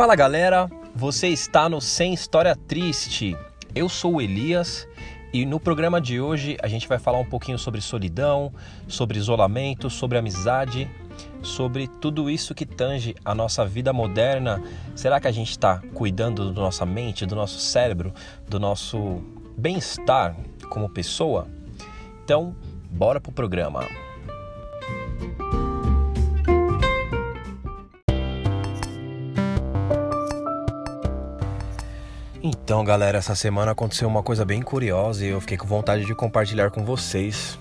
Fala 0.00 0.16
galera, 0.16 0.66
você 0.96 1.28
está 1.28 1.68
no 1.68 1.78
Sem 1.78 2.14
História 2.14 2.56
Triste. 2.56 3.36
Eu 3.74 3.86
sou 3.86 4.14
o 4.14 4.20
Elias 4.22 4.88
e 5.30 5.44
no 5.44 5.60
programa 5.60 6.00
de 6.00 6.18
hoje 6.18 6.56
a 6.62 6.68
gente 6.68 6.88
vai 6.88 6.98
falar 6.98 7.18
um 7.18 7.24
pouquinho 7.26 7.58
sobre 7.58 7.82
solidão, 7.82 8.50
sobre 8.88 9.18
isolamento, 9.18 9.90
sobre 9.90 10.16
amizade, 10.16 10.90
sobre 11.42 11.86
tudo 11.86 12.30
isso 12.30 12.54
que 12.54 12.64
tange 12.64 13.14
a 13.22 13.34
nossa 13.34 13.66
vida 13.66 13.92
moderna. 13.92 14.62
Será 14.96 15.20
que 15.20 15.28
a 15.28 15.32
gente 15.32 15.50
está 15.50 15.82
cuidando 15.92 16.50
da 16.50 16.62
nossa 16.62 16.86
mente, 16.86 17.26
do 17.26 17.36
nosso 17.36 17.58
cérebro, 17.58 18.14
do 18.48 18.58
nosso 18.58 19.22
bem-estar 19.54 20.34
como 20.70 20.88
pessoa? 20.88 21.46
Então, 22.24 22.56
bora 22.90 23.20
pro 23.20 23.32
programa. 23.32 23.86
Então, 32.70 32.84
galera, 32.84 33.18
essa 33.18 33.34
semana 33.34 33.72
aconteceu 33.72 34.06
uma 34.06 34.22
coisa 34.22 34.44
bem 34.44 34.62
curiosa 34.62 35.26
e 35.26 35.30
eu 35.30 35.40
fiquei 35.40 35.56
com 35.56 35.66
vontade 35.66 36.04
de 36.04 36.14
compartilhar 36.14 36.70
com 36.70 36.84
vocês. 36.84 37.58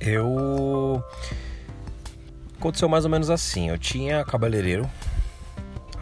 Eu. 0.00 1.04
Aconteceu 2.58 2.88
mais 2.88 3.04
ou 3.04 3.10
menos 3.10 3.28
assim: 3.28 3.68
eu 3.68 3.76
tinha 3.76 4.24
cabeleireiro, 4.24 4.88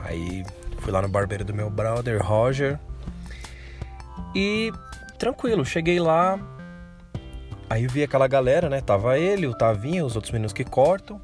aí 0.04 0.44
fui 0.78 0.92
lá 0.92 1.02
no 1.02 1.08
barbeiro 1.08 1.44
do 1.44 1.52
meu 1.52 1.68
brother, 1.68 2.24
Roger, 2.24 2.78
e 4.32 4.72
tranquilo, 5.18 5.64
cheguei 5.64 5.98
lá, 5.98 6.38
aí 7.68 7.88
vi 7.88 8.04
aquela 8.04 8.28
galera, 8.28 8.68
né? 8.68 8.80
Tava 8.80 9.18
ele, 9.18 9.48
o 9.48 9.52
Tavinho, 9.52 10.06
os 10.06 10.14
outros 10.14 10.30
meninos 10.30 10.52
que 10.52 10.62
cortam, 10.62 11.20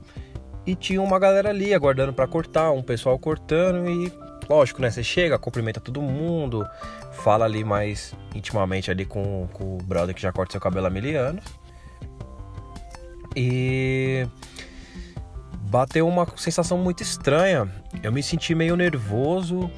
e 0.66 0.74
tinha 0.74 1.00
uma 1.00 1.20
galera 1.20 1.50
ali 1.50 1.72
aguardando 1.72 2.12
para 2.12 2.26
cortar, 2.26 2.72
um 2.72 2.82
pessoal 2.82 3.16
cortando 3.20 3.88
e 3.88 4.31
lógico, 4.48 4.80
né? 4.80 4.90
Você 4.90 5.02
chega, 5.02 5.38
cumprimenta 5.38 5.80
todo 5.80 6.00
mundo, 6.00 6.66
fala 7.12 7.44
ali 7.44 7.64
mais 7.64 8.14
intimamente 8.34 8.90
ali 8.90 9.04
com, 9.04 9.48
com 9.52 9.76
o 9.76 9.78
brother 9.78 10.14
que 10.14 10.22
já 10.22 10.32
corta 10.32 10.52
seu 10.52 10.60
cabelo 10.60 10.86
há 10.86 10.90
mil 10.90 11.20
anos. 11.20 11.44
E 13.34 14.26
bateu 15.70 16.06
uma 16.06 16.26
sensação 16.36 16.76
muito 16.76 17.02
estranha. 17.02 17.68
Eu 18.02 18.12
me 18.12 18.22
senti 18.22 18.54
meio 18.54 18.76
nervoso, 18.76 19.70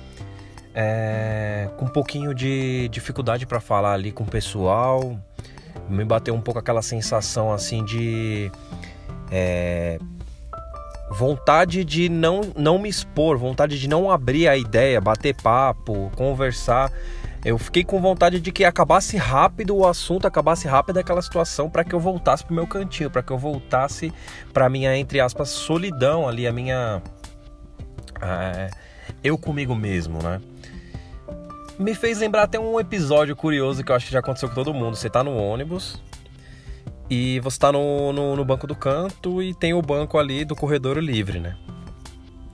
é, 0.74 1.70
com 1.76 1.84
um 1.84 1.88
pouquinho 1.88 2.34
de 2.34 2.88
dificuldade 2.88 3.46
para 3.46 3.60
falar 3.60 3.92
ali 3.92 4.10
com 4.10 4.24
o 4.24 4.26
pessoal. 4.26 5.18
Me 5.88 6.04
bateu 6.04 6.34
um 6.34 6.40
pouco 6.40 6.58
aquela 6.58 6.82
sensação 6.82 7.52
assim 7.52 7.84
de 7.84 8.50
é, 9.30 9.98
vontade 11.10 11.84
de 11.84 12.08
não, 12.08 12.40
não 12.56 12.78
me 12.78 12.88
expor, 12.88 13.36
vontade 13.36 13.78
de 13.78 13.88
não 13.88 14.10
abrir 14.10 14.48
a 14.48 14.56
ideia, 14.56 15.00
bater 15.00 15.34
papo, 15.34 16.10
conversar. 16.16 16.90
Eu 17.44 17.58
fiquei 17.58 17.84
com 17.84 18.00
vontade 18.00 18.40
de 18.40 18.50
que 18.50 18.64
acabasse 18.64 19.16
rápido 19.16 19.76
o 19.76 19.86
assunto, 19.86 20.26
acabasse 20.26 20.66
rápido 20.66 20.98
aquela 20.98 21.20
situação 21.20 21.68
para 21.68 21.84
que 21.84 21.94
eu 21.94 22.00
voltasse 22.00 22.44
pro 22.44 22.54
meu 22.54 22.66
cantinho, 22.66 23.10
para 23.10 23.22
que 23.22 23.30
eu 23.30 23.38
voltasse 23.38 24.12
para 24.52 24.68
minha 24.68 24.96
entre 24.96 25.20
aspas 25.20 25.50
solidão 25.50 26.26
ali, 26.26 26.46
a 26.46 26.52
minha 26.52 27.02
é, 28.20 28.70
eu 29.22 29.36
comigo 29.36 29.74
mesmo, 29.74 30.22
né? 30.22 30.40
Me 31.78 31.94
fez 31.94 32.18
lembrar 32.18 32.44
até 32.44 32.58
um 32.58 32.78
episódio 32.78 33.34
curioso 33.34 33.82
que 33.82 33.90
eu 33.90 33.96
acho 33.96 34.06
que 34.06 34.12
já 34.12 34.20
aconteceu 34.20 34.48
com 34.48 34.54
todo 34.54 34.72
mundo. 34.72 34.96
Você 34.96 35.10
tá 35.10 35.24
no 35.24 35.36
ônibus, 35.36 36.00
e 37.08 37.38
você 37.40 37.56
está 37.56 37.70
no, 37.70 38.12
no, 38.12 38.36
no, 38.36 38.44
banco 38.44 38.66
do 38.66 38.74
canto 38.74 39.42
e 39.42 39.54
tem 39.54 39.74
o 39.74 39.82
banco 39.82 40.18
ali 40.18 40.44
do 40.44 40.56
corredor 40.56 40.98
livre, 40.98 41.38
né? 41.38 41.56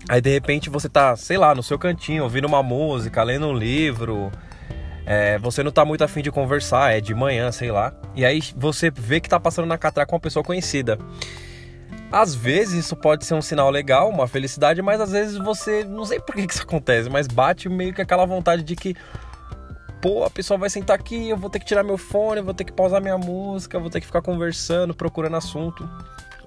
Aí 0.09 0.21
de 0.21 0.31
repente 0.31 0.69
você 0.69 0.89
tá, 0.89 1.15
sei 1.17 1.39
lá, 1.39 1.55
no 1.55 1.63
seu 1.63 1.79
cantinho, 1.79 2.25
ouvindo 2.25 2.47
uma 2.47 2.63
música, 2.63 3.23
lendo 3.23 3.47
um 3.47 3.55
livro. 3.55 4.31
É, 5.07 5.39
você 5.39 5.63
não 5.63 5.71
tá 5.71 5.85
muito 5.85 6.03
afim 6.03 6.21
de 6.21 6.31
conversar, 6.31 6.97
é 6.97 7.01
de 7.01 7.15
manhã, 7.15 7.51
sei 7.53 7.71
lá. 7.71 7.93
E 8.15 8.25
aí 8.25 8.41
você 8.57 8.91
vê 8.91 9.21
que 9.21 9.29
tá 9.29 9.39
passando 9.39 9.67
na 9.67 9.79
catraca 9.79 10.09
com 10.09 10.17
uma 10.17 10.21
pessoa 10.21 10.43
conhecida. 10.43 10.99
Às 12.11 12.35
vezes 12.35 12.87
isso 12.87 12.97
pode 12.97 13.25
ser 13.25 13.35
um 13.35 13.43
sinal 13.43 13.71
legal, 13.71 14.11
uma 14.11 14.27
felicidade, 14.27 14.83
mas 14.83 15.01
às 15.01 15.13
vezes 15.13 15.37
você, 15.39 15.85
não 15.85 16.05
sei 16.05 16.19
por 16.19 16.35
que, 16.35 16.45
que 16.45 16.55
isso 16.55 16.63
acontece, 16.65 17.09
mas 17.09 17.29
bate 17.29 17.69
meio 17.69 17.95
que 17.95 18.03
aquela 18.03 18.27
vontade 18.27 18.65
de 18.65 18.75
que 18.75 18.97
pô, 20.01 20.25
a 20.25 20.31
pessoa 20.31 20.59
vai 20.59 20.71
sentar 20.71 20.99
aqui, 20.99 21.29
eu 21.29 21.37
vou 21.37 21.51
ter 21.51 21.59
que 21.59 21.67
tirar 21.67 21.83
meu 21.83 21.99
fone, 21.99 22.41
vou 22.41 22.55
ter 22.55 22.65
que 22.65 22.73
pausar 22.73 23.01
minha 23.01 23.19
música, 23.19 23.79
vou 23.79 23.91
ter 23.91 24.01
que 24.01 24.07
ficar 24.07 24.23
conversando, 24.23 24.95
procurando 24.95 25.37
assunto. 25.37 25.89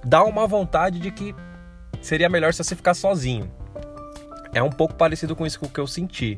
Dá 0.03 0.24
uma 0.24 0.47
vontade 0.47 1.00
de 1.00 1.12
que 1.12 1.36
seria 2.02 2.30
melhor 2.30 2.53
se 2.53 2.64
você 2.64 2.75
ficar 2.75 2.94
sozinho. 2.94 3.52
É 4.53 4.62
um 4.62 4.69
pouco 4.69 4.96
parecido 4.96 5.36
com 5.36 5.46
isso 5.46 5.59
que 5.59 5.80
eu 5.80 5.88
senti. 5.88 6.38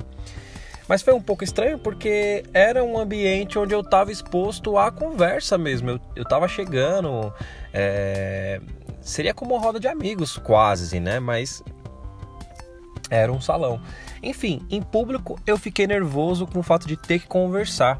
Mas 0.87 1.01
foi 1.01 1.13
um 1.13 1.21
pouco 1.21 1.43
estranho 1.43 1.79
porque 1.79 2.43
era 2.53 2.83
um 2.83 2.97
ambiente 2.97 3.57
onde 3.57 3.73
eu 3.73 3.81
estava 3.81 4.11
exposto 4.11 4.77
à 4.77 4.91
conversa 4.91 5.57
mesmo. 5.57 5.89
Eu, 5.89 5.99
eu 6.15 6.25
tava 6.25 6.47
chegando. 6.47 7.33
É... 7.73 8.61
Seria 9.01 9.33
como 9.33 9.55
uma 9.55 9.61
roda 9.61 9.79
de 9.79 9.87
amigos, 9.87 10.37
quase, 10.37 10.99
né? 10.99 11.19
Mas 11.19 11.63
era 13.09 13.31
um 13.31 13.41
salão. 13.41 13.81
Enfim, 14.21 14.65
em 14.69 14.81
público 14.81 15.39
eu 15.45 15.57
fiquei 15.57 15.87
nervoso 15.87 16.45
com 16.47 16.59
o 16.59 16.63
fato 16.63 16.87
de 16.87 16.97
ter 16.97 17.19
que 17.19 17.27
conversar. 17.27 17.99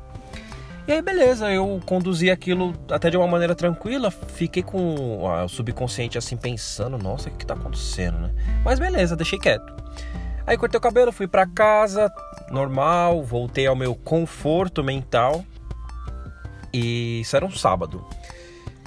E 0.88 0.92
aí, 0.92 1.02
beleza, 1.02 1.52
eu 1.52 1.81
conduzi 1.84 2.30
aquilo 2.30 2.74
até 2.92 3.09
de 3.09 3.18
uma 3.18 3.26
maneira 3.26 3.56
tranquila, 3.56 4.12
fiquei 4.12 4.62
com 4.62 5.24
o 5.24 5.48
subconsciente 5.48 6.16
assim 6.16 6.38
pensando, 6.38 6.96
nossa, 6.96 7.28
o 7.28 7.31
que, 7.31 7.44
tá 7.44 7.56
acontecendo, 7.56 8.20
né? 8.20 8.31
Mas 8.64 8.78
beleza, 8.78 9.16
deixei 9.16 9.40
quieto. 9.40 9.74
Aí 10.46 10.56
cortei 10.58 10.78
o 10.78 10.81
cabelo, 10.81 11.12
fui 11.12 11.28
para 11.28 11.48
casa, 11.48 12.12
normal, 12.52 13.24
voltei 13.24 13.66
ao 13.66 13.76
meu 13.76 13.96
conforto 13.96 14.84
mental. 14.84 15.44
E 16.72 17.22
isso 17.22 17.36
era 17.36 17.46
um 17.46 17.52
sábado. 17.52 18.06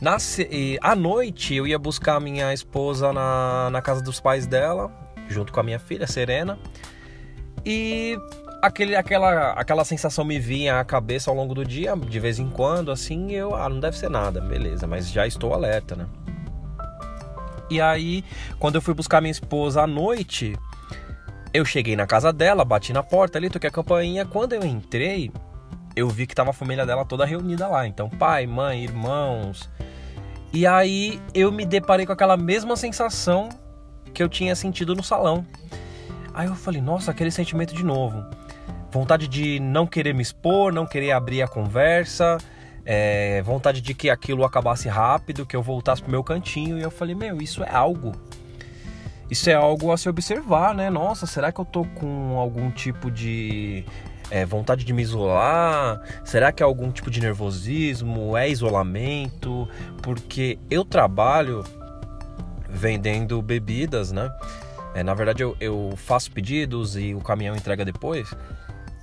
Na, 0.00 0.18
e, 0.38 0.78
à 0.80 0.94
noite 0.94 1.56
eu 1.56 1.66
ia 1.66 1.80
buscar 1.80 2.20
minha 2.20 2.54
esposa 2.54 3.12
na, 3.12 3.70
na 3.70 3.82
casa 3.82 4.00
dos 4.00 4.20
pais 4.20 4.46
dela 4.46 4.88
junto 5.28 5.52
com 5.52 5.60
a 5.60 5.62
minha 5.62 5.78
filha, 5.78 6.06
Serena. 6.06 6.58
E 7.64 8.18
aquele, 8.62 8.96
aquela, 8.96 9.52
aquela 9.52 9.84
sensação 9.84 10.24
me 10.24 10.38
vinha 10.38 10.80
à 10.80 10.84
cabeça 10.84 11.30
ao 11.30 11.36
longo 11.36 11.54
do 11.54 11.64
dia, 11.64 11.96
de 11.96 12.20
vez 12.20 12.38
em 12.38 12.48
quando, 12.48 12.90
assim, 12.90 13.32
eu, 13.32 13.54
ah, 13.54 13.68
não 13.68 13.80
deve 13.80 13.96
ser 13.96 14.10
nada, 14.10 14.40
beleza, 14.40 14.86
mas 14.86 15.10
já 15.10 15.26
estou 15.26 15.52
alerta, 15.54 15.94
né? 15.94 16.06
E 17.70 17.80
aí, 17.80 18.24
quando 18.58 18.76
eu 18.76 18.82
fui 18.82 18.94
buscar 18.94 19.20
minha 19.20 19.30
esposa 19.30 19.82
à 19.82 19.86
noite, 19.86 20.56
eu 21.52 21.64
cheguei 21.64 21.96
na 21.96 22.06
casa 22.06 22.32
dela, 22.32 22.64
bati 22.64 22.92
na 22.92 23.02
porta 23.02 23.38
ali, 23.38 23.50
toquei 23.50 23.68
a 23.68 23.72
campainha. 23.72 24.24
Quando 24.24 24.54
eu 24.54 24.64
entrei, 24.64 25.30
eu 25.94 26.08
vi 26.08 26.26
que 26.26 26.34
tava 26.34 26.50
a 26.50 26.54
família 26.54 26.86
dela 26.86 27.04
toda 27.04 27.26
reunida 27.26 27.68
lá. 27.68 27.86
Então, 27.86 28.08
pai, 28.08 28.46
mãe, 28.46 28.84
irmãos. 28.84 29.68
E 30.52 30.66
aí 30.66 31.20
eu 31.34 31.52
me 31.52 31.66
deparei 31.66 32.06
com 32.06 32.12
aquela 32.12 32.36
mesma 32.36 32.74
sensação 32.74 33.50
que 34.14 34.22
eu 34.22 34.28
tinha 34.28 34.54
sentido 34.54 34.94
no 34.94 35.02
salão. 35.02 35.46
Aí 36.38 36.46
eu 36.46 36.54
falei, 36.54 36.80
nossa, 36.80 37.10
aquele 37.10 37.32
sentimento 37.32 37.74
de 37.74 37.84
novo. 37.84 38.24
Vontade 38.92 39.26
de 39.26 39.58
não 39.58 39.88
querer 39.88 40.14
me 40.14 40.22
expor, 40.22 40.72
não 40.72 40.86
querer 40.86 41.10
abrir 41.10 41.42
a 41.42 41.48
conversa, 41.48 42.38
é, 42.84 43.42
vontade 43.42 43.80
de 43.80 43.92
que 43.92 44.08
aquilo 44.08 44.44
acabasse 44.44 44.88
rápido, 44.88 45.44
que 45.44 45.56
eu 45.56 45.62
voltasse 45.64 46.00
pro 46.00 46.12
meu 46.12 46.22
cantinho. 46.22 46.78
E 46.78 46.82
eu 46.82 46.92
falei, 46.92 47.16
meu, 47.16 47.42
isso 47.42 47.64
é 47.64 47.74
algo. 47.74 48.12
Isso 49.28 49.50
é 49.50 49.54
algo 49.54 49.90
a 49.90 49.96
se 49.96 50.08
observar, 50.08 50.76
né? 50.76 50.88
Nossa, 50.88 51.26
será 51.26 51.50
que 51.50 51.60
eu 51.60 51.64
tô 51.64 51.84
com 51.84 52.38
algum 52.38 52.70
tipo 52.70 53.10
de 53.10 53.84
é, 54.30 54.46
vontade 54.46 54.84
de 54.84 54.92
me 54.92 55.02
isolar? 55.02 56.00
Será 56.22 56.52
que 56.52 56.62
é 56.62 56.64
algum 56.64 56.92
tipo 56.92 57.10
de 57.10 57.20
nervosismo? 57.20 58.36
É 58.36 58.48
isolamento? 58.48 59.68
Porque 60.00 60.56
eu 60.70 60.84
trabalho 60.84 61.64
vendendo 62.68 63.42
bebidas, 63.42 64.12
né? 64.12 64.30
É, 64.98 65.02
na 65.04 65.14
verdade, 65.14 65.44
eu, 65.44 65.56
eu 65.60 65.94
faço 65.96 66.32
pedidos 66.32 66.96
e 66.96 67.14
o 67.14 67.20
caminhão 67.20 67.54
entrega 67.54 67.84
depois. 67.84 68.34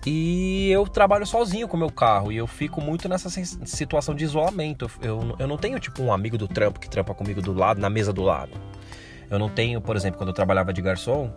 E 0.05 0.69
eu 0.69 0.85
trabalho 0.85 1.25
sozinho 1.25 1.69
com 1.69 1.77
o 1.77 1.79
meu 1.79 1.89
carro 1.89 2.33
e 2.33 2.37
eu 2.37 2.45
fico 2.45 2.81
muito 2.81 3.07
nessa 3.07 3.29
situação 3.29 4.13
de 4.13 4.25
isolamento. 4.25 4.91
Eu, 5.01 5.35
eu 5.39 5.47
não 5.47 5.57
tenho 5.57 5.79
tipo 5.79 6.03
um 6.03 6.11
amigo 6.11 6.37
do 6.37 6.49
trampo 6.49 6.81
que 6.81 6.89
trampa 6.89 7.13
comigo 7.13 7.41
do 7.41 7.53
lado, 7.53 7.79
na 7.79 7.89
mesa 7.89 8.11
do 8.11 8.21
lado. 8.23 8.51
Eu 9.29 9.39
não 9.39 9.47
tenho, 9.47 9.79
por 9.79 9.95
exemplo, 9.95 10.17
quando 10.17 10.29
eu 10.29 10.33
trabalhava 10.33 10.73
de 10.73 10.81
garçom, 10.81 11.31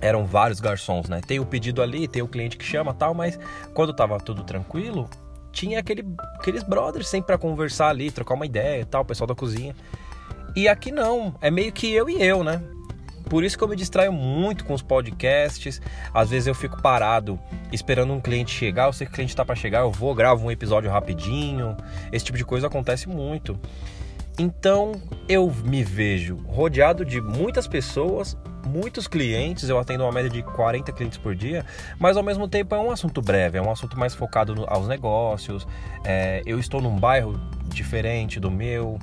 eram 0.00 0.24
vários 0.24 0.60
garçons, 0.60 1.08
né? 1.08 1.20
Tem 1.20 1.40
o 1.40 1.44
pedido 1.44 1.82
ali, 1.82 2.06
tem 2.06 2.22
o 2.22 2.28
cliente 2.28 2.56
que 2.56 2.64
chama 2.64 2.94
tal, 2.94 3.12
mas 3.12 3.36
quando 3.74 3.92
tava 3.92 4.20
tudo 4.20 4.44
tranquilo, 4.44 5.10
tinha 5.50 5.80
aquele, 5.80 6.06
aqueles 6.38 6.62
brothers 6.62 7.08
sempre 7.08 7.26
para 7.26 7.38
conversar 7.38 7.88
ali, 7.88 8.08
trocar 8.12 8.34
uma 8.34 8.46
ideia 8.46 8.82
e 8.82 8.84
tal, 8.84 9.02
o 9.02 9.04
pessoal 9.04 9.26
da 9.26 9.34
cozinha. 9.34 9.74
E 10.54 10.68
aqui 10.68 10.92
não, 10.92 11.34
é 11.40 11.50
meio 11.50 11.72
que 11.72 11.92
eu 11.92 12.08
e 12.08 12.22
eu, 12.22 12.44
né? 12.44 12.62
Por 13.28 13.42
isso 13.42 13.58
que 13.58 13.64
eu 13.64 13.68
me 13.68 13.76
distraio 13.76 14.12
muito 14.12 14.64
com 14.64 14.72
os 14.72 14.82
podcasts. 14.82 15.80
Às 16.14 16.30
vezes 16.30 16.46
eu 16.46 16.54
fico 16.54 16.80
parado 16.80 17.38
esperando 17.72 18.12
um 18.12 18.20
cliente 18.20 18.52
chegar. 18.52 18.86
Eu 18.86 18.92
sei 18.92 19.06
que 19.06 19.12
o 19.12 19.14
cliente 19.14 19.32
está 19.32 19.44
para 19.44 19.56
chegar, 19.56 19.80
eu 19.80 19.90
vou, 19.90 20.14
gravo 20.14 20.46
um 20.46 20.50
episódio 20.50 20.90
rapidinho. 20.90 21.76
Esse 22.12 22.24
tipo 22.24 22.38
de 22.38 22.44
coisa 22.44 22.68
acontece 22.68 23.08
muito. 23.08 23.58
Então 24.38 24.92
eu 25.28 25.52
me 25.64 25.82
vejo 25.82 26.36
rodeado 26.46 27.04
de 27.04 27.20
muitas 27.20 27.66
pessoas, 27.66 28.36
muitos 28.66 29.08
clientes, 29.08 29.68
eu 29.68 29.78
atendo 29.78 30.04
uma 30.04 30.12
média 30.12 30.28
de 30.28 30.42
40 30.42 30.92
clientes 30.92 31.16
por 31.16 31.34
dia, 31.34 31.64
mas 31.98 32.18
ao 32.18 32.22
mesmo 32.22 32.46
tempo 32.46 32.74
é 32.74 32.78
um 32.78 32.90
assunto 32.90 33.22
breve, 33.22 33.56
é 33.56 33.62
um 33.62 33.70
assunto 33.70 33.98
mais 33.98 34.14
focado 34.14 34.54
no, 34.54 34.64
aos 34.68 34.86
negócios. 34.86 35.66
É, 36.04 36.42
eu 36.44 36.58
estou 36.58 36.82
num 36.82 36.96
bairro 36.96 37.40
diferente 37.68 38.38
do 38.38 38.50
meu, 38.50 38.98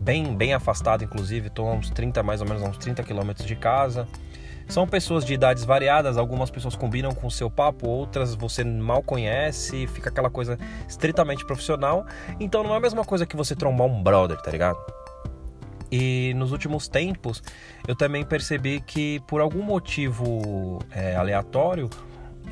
bem, 0.00 0.36
bem 0.36 0.54
afastado, 0.54 1.04
inclusive, 1.04 1.48
estou 1.48 1.68
a 1.68 1.72
uns 1.72 1.90
30, 1.90 2.22
mais 2.22 2.40
ou 2.40 2.48
menos, 2.48 2.62
uns 2.62 2.78
30 2.78 3.02
quilômetros 3.02 3.46
de 3.46 3.56
casa. 3.56 4.06
São 4.68 4.86
pessoas 4.86 5.24
de 5.24 5.32
idades 5.32 5.64
variadas, 5.64 6.18
algumas 6.18 6.50
pessoas 6.50 6.74
combinam 6.74 7.12
com 7.12 7.28
o 7.28 7.30
seu 7.30 7.48
papo, 7.48 7.88
outras 7.88 8.34
você 8.34 8.64
mal 8.64 9.00
conhece, 9.00 9.86
fica 9.86 10.10
aquela 10.10 10.28
coisa 10.28 10.58
estritamente 10.88 11.44
profissional. 11.44 12.04
Então 12.40 12.64
não 12.64 12.74
é 12.74 12.76
a 12.76 12.80
mesma 12.80 13.04
coisa 13.04 13.24
que 13.24 13.36
você 13.36 13.54
trombar 13.54 13.86
um 13.86 14.02
brother, 14.02 14.36
tá 14.42 14.50
ligado? 14.50 14.78
E 15.90 16.34
nos 16.34 16.50
últimos 16.50 16.88
tempos 16.88 17.42
eu 17.86 17.94
também 17.94 18.24
percebi 18.24 18.80
que 18.80 19.20
por 19.28 19.40
algum 19.40 19.62
motivo 19.62 20.80
é, 20.90 21.14
aleatório, 21.14 21.88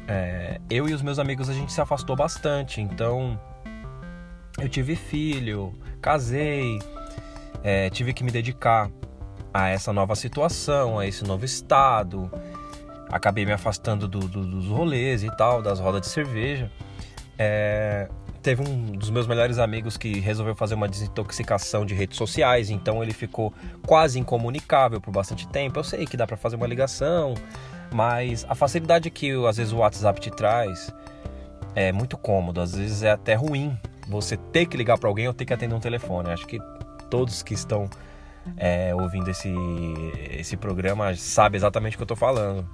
é, 0.06 0.60
eu 0.70 0.88
e 0.88 0.94
os 0.94 1.02
meus 1.02 1.18
amigos 1.18 1.48
a 1.48 1.52
gente 1.52 1.72
se 1.72 1.80
afastou 1.80 2.14
bastante. 2.14 2.80
Então 2.80 3.38
eu 4.60 4.68
tive 4.68 4.94
filho, 4.94 5.72
casei, 6.00 6.78
é, 7.64 7.88
tive 7.88 8.12
que 8.12 8.22
me 8.22 8.30
dedicar 8.30 8.90
a 9.52 9.68
essa 9.70 9.92
nova 9.92 10.14
situação, 10.14 10.98
a 10.98 11.06
esse 11.06 11.24
novo 11.24 11.46
estado. 11.46 12.30
Acabei 13.08 13.46
me 13.46 13.52
afastando 13.52 14.06
do, 14.06 14.20
do, 14.20 14.44
dos 14.44 14.66
rolês 14.66 15.24
e 15.24 15.34
tal, 15.36 15.62
das 15.62 15.80
rodas 15.80 16.02
de 16.02 16.08
cerveja. 16.08 16.70
É, 17.38 18.08
teve 18.42 18.62
um 18.62 18.92
dos 18.92 19.08
meus 19.08 19.26
melhores 19.26 19.58
amigos 19.58 19.96
que 19.96 20.20
resolveu 20.20 20.54
fazer 20.54 20.74
uma 20.74 20.86
desintoxicação 20.86 21.86
de 21.86 21.94
redes 21.94 22.18
sociais, 22.18 22.68
então 22.68 23.02
ele 23.02 23.14
ficou 23.14 23.54
quase 23.86 24.18
incomunicável 24.18 25.00
por 25.00 25.10
bastante 25.10 25.48
tempo. 25.48 25.78
Eu 25.78 25.84
sei 25.84 26.04
que 26.04 26.16
dá 26.16 26.26
para 26.26 26.36
fazer 26.36 26.56
uma 26.56 26.66
ligação, 26.66 27.34
mas 27.90 28.44
a 28.46 28.54
facilidade 28.54 29.10
que 29.10 29.30
às 29.46 29.56
vezes 29.56 29.72
o 29.72 29.78
WhatsApp 29.78 30.20
te 30.20 30.30
traz 30.30 30.92
é 31.74 31.92
muito 31.92 32.18
cômodo, 32.18 32.60
às 32.60 32.74
vezes 32.74 33.02
é 33.02 33.12
até 33.12 33.34
ruim 33.34 33.76
você 34.06 34.36
ter 34.36 34.66
que 34.66 34.76
ligar 34.76 34.98
para 34.98 35.08
alguém 35.08 35.26
ou 35.26 35.32
ter 35.32 35.46
que 35.46 35.54
atender 35.54 35.74
um 35.74 35.80
telefone. 35.80 36.30
Acho 36.30 36.46
que 36.46 36.60
todos 37.14 37.44
que 37.44 37.54
estão 37.54 37.88
é, 38.56 38.92
ouvindo 38.92 39.30
esse, 39.30 39.54
esse 40.32 40.56
programa 40.56 41.14
sabe 41.14 41.56
exatamente 41.56 41.94
o 41.94 41.96
que 41.96 42.02
eu 42.02 42.08
tô 42.08 42.16
falando. 42.16 42.68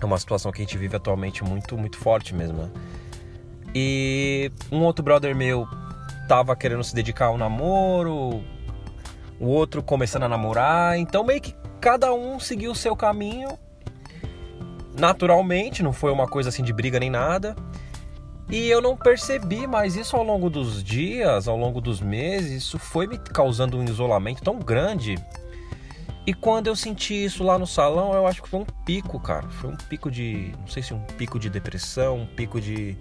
É 0.00 0.04
uma 0.04 0.18
situação 0.18 0.50
que 0.50 0.60
a 0.60 0.64
gente 0.64 0.76
vive 0.76 0.96
atualmente 0.96 1.44
muito, 1.44 1.78
muito 1.78 1.96
forte 1.96 2.34
mesmo. 2.34 2.58
Né? 2.58 2.70
E 3.72 4.50
um 4.72 4.82
outro 4.82 5.04
brother 5.04 5.32
meu 5.36 5.64
tava 6.26 6.56
querendo 6.56 6.82
se 6.82 6.92
dedicar 6.92 7.26
ao 7.26 7.38
namoro, 7.38 8.42
o 9.38 9.46
outro 9.46 9.80
começando 9.80 10.24
a 10.24 10.28
namorar, 10.28 10.98
então 10.98 11.22
meio 11.22 11.40
que 11.40 11.54
cada 11.80 12.12
um 12.12 12.40
seguiu 12.40 12.72
o 12.72 12.74
seu 12.74 12.96
caminho 12.96 13.56
naturalmente, 14.98 15.84
não 15.84 15.92
foi 15.92 16.10
uma 16.10 16.26
coisa 16.26 16.48
assim 16.48 16.64
de 16.64 16.72
briga 16.72 16.98
nem 16.98 17.10
nada. 17.10 17.54
E 18.48 18.68
eu 18.68 18.80
não 18.80 18.96
percebi, 18.96 19.66
mas 19.66 19.96
isso 19.96 20.16
ao 20.16 20.22
longo 20.22 20.48
dos 20.48 20.82
dias, 20.82 21.48
ao 21.48 21.56
longo 21.56 21.80
dos 21.80 22.00
meses, 22.00 22.62
isso 22.62 22.78
foi 22.78 23.06
me 23.06 23.18
causando 23.18 23.76
um 23.76 23.84
isolamento 23.84 24.42
tão 24.42 24.58
grande. 24.58 25.16
E 26.24 26.34
quando 26.34 26.66
eu 26.66 26.74
senti 26.74 27.24
isso 27.24 27.44
lá 27.44 27.56
no 27.56 27.66
salão, 27.66 28.12
eu 28.12 28.26
acho 28.26 28.42
que 28.42 28.48
foi 28.48 28.60
um 28.60 28.66
pico, 28.84 29.18
cara. 29.20 29.48
Foi 29.48 29.70
um 29.70 29.76
pico 29.76 30.10
de. 30.10 30.52
Não 30.58 30.66
sei 30.66 30.82
se 30.82 30.92
um 30.92 30.98
pico 31.00 31.38
de 31.38 31.48
depressão, 31.48 32.18
um 32.18 32.26
pico 32.26 32.60
de, 32.60 32.96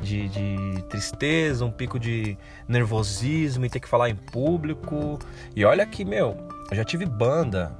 de, 0.00 0.28
de 0.28 0.82
tristeza, 0.88 1.64
um 1.64 1.72
pico 1.72 1.98
de 1.98 2.38
nervosismo 2.68 3.66
e 3.66 3.70
ter 3.70 3.80
que 3.80 3.88
falar 3.88 4.10
em 4.10 4.14
público. 4.14 5.18
E 5.56 5.64
olha 5.64 5.84
que, 5.84 6.04
meu, 6.04 6.36
eu 6.70 6.76
já 6.76 6.84
tive 6.84 7.04
banda. 7.04 7.76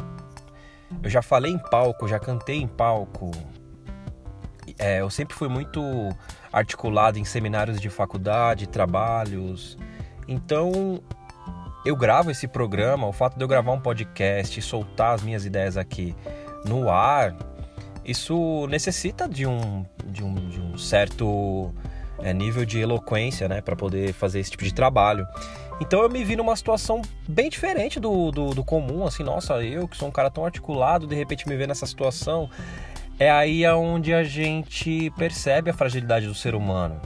Eu 1.00 1.10
já 1.10 1.22
falei 1.22 1.52
em 1.52 1.58
palco, 1.58 2.08
já 2.08 2.18
cantei 2.18 2.56
em 2.56 2.66
palco. 2.66 3.30
É, 4.78 5.00
eu 5.00 5.10
sempre 5.10 5.34
fui 5.34 5.48
muito 5.48 5.82
articulado 6.52 7.19
em 7.19 7.25
seminários 7.25 7.80
de 7.80 7.90
faculdade, 7.90 8.69
trabalhos. 8.69 9.76
Então, 10.26 11.02
eu 11.84 11.96
gravo 11.96 12.30
esse 12.30 12.46
programa, 12.46 13.06
o 13.06 13.12
fato 13.12 13.36
de 13.36 13.42
eu 13.42 13.48
gravar 13.48 13.72
um 13.72 13.80
podcast 13.80 14.58
e 14.58 14.62
soltar 14.62 15.14
as 15.14 15.22
minhas 15.22 15.44
ideias 15.44 15.76
aqui 15.76 16.14
no 16.64 16.90
ar, 16.90 17.34
isso 18.04 18.66
necessita 18.69 19.28
de 19.28 19.46
um, 19.46 19.84
de 20.06 20.22
um, 20.22 20.34
de 20.34 20.60
um 20.60 20.78
certo 20.78 21.75
é, 22.19 22.32
nível 22.32 22.64
de 22.64 22.78
eloquência, 22.78 23.48
né, 23.48 23.60
para 23.60 23.76
poder 23.76 24.12
fazer 24.12 24.40
esse 24.40 24.50
tipo 24.50 24.64
de 24.64 24.72
trabalho. 24.72 25.26
Então 25.80 26.02
eu 26.02 26.08
me 26.08 26.25
vi 26.25 26.34
numa 26.34 26.56
situação 26.56 27.02
bem 27.28 27.48
diferente 27.48 28.00
do, 28.00 28.32
do, 28.32 28.50
do, 28.50 28.64
comum, 28.64 29.06
assim, 29.06 29.22
nossa, 29.22 29.62
eu 29.62 29.86
que 29.86 29.96
sou 29.96 30.08
um 30.08 30.10
cara 30.10 30.28
tão 30.28 30.44
articulado, 30.44 31.06
de 31.06 31.14
repente 31.14 31.48
me 31.48 31.56
ver 31.56 31.69
nessa 31.69 31.86
situação. 31.86 32.50
É 33.20 33.28
aí 33.28 33.66
onde 33.66 34.14
a 34.14 34.22
gente 34.22 35.10
percebe 35.18 35.70
a 35.70 35.74
fragilidade 35.74 36.26
do 36.26 36.34
ser 36.34 36.54
humano. 36.54 37.00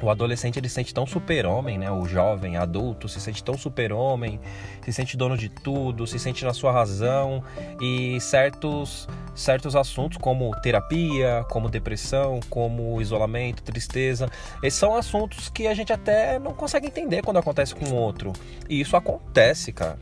O 0.00 0.08
adolescente 0.10 0.58
ele 0.58 0.68
se 0.68 0.74
sente 0.76 0.94
tão 0.94 1.06
super-homem, 1.06 1.76
né? 1.76 1.90
O 1.90 2.06
jovem, 2.06 2.56
adulto, 2.56 3.08
se 3.08 3.20
sente 3.20 3.42
tão 3.42 3.58
super-homem, 3.58 4.38
se 4.84 4.92
sente 4.92 5.16
dono 5.16 5.36
de 5.36 5.48
tudo, 5.48 6.06
se 6.06 6.20
sente 6.20 6.44
na 6.44 6.52
sua 6.52 6.70
razão 6.70 7.42
e 7.80 8.20
certos 8.20 9.08
certos 9.34 9.74
assuntos 9.74 10.18
como 10.18 10.50
terapia, 10.60 11.44
como 11.50 11.68
depressão, 11.68 12.38
como 12.48 13.00
isolamento, 13.02 13.62
tristeza, 13.62 14.30
esses 14.62 14.78
são 14.78 14.94
assuntos 14.94 15.48
que 15.50 15.66
a 15.66 15.74
gente 15.74 15.92
até 15.92 16.38
não 16.38 16.54
consegue 16.54 16.86
entender 16.86 17.22
quando 17.22 17.38
acontece 17.38 17.74
com 17.74 17.86
o 17.86 17.94
outro. 17.94 18.32
E 18.68 18.80
isso 18.80 18.96
acontece, 18.96 19.72
cara. 19.72 19.98